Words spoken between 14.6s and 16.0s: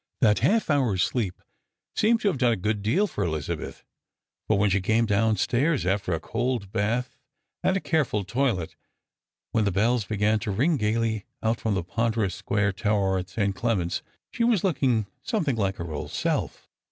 looking something Hke her